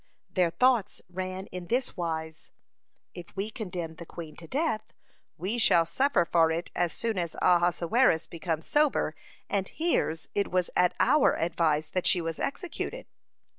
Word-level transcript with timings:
Their 0.31 0.49
thoughts 0.49 1.03
ran 1.11 1.45
in 1.51 1.67
this 1.67 1.95
wise: 1.95 2.49
If 3.13 3.27
we 3.35 3.51
condemn 3.51 3.97
the 3.97 4.05
queen 4.07 4.35
to 4.37 4.47
death, 4.47 4.81
we 5.37 5.59
shall 5.59 5.85
suffer 5.85 6.25
for 6.25 6.49
it 6.51 6.71
as 6.75 6.91
soon 6.91 7.19
as 7.19 7.35
Ahasuerus 7.39 8.25
becomes 8.25 8.65
sober, 8.65 9.13
and 9.47 9.67
hears 9.69 10.27
it 10.33 10.49
was 10.49 10.71
at 10.75 10.95
our 10.99 11.37
advice 11.37 11.87
that 11.89 12.07
she 12.07 12.19
was 12.19 12.39
executed. 12.39 13.05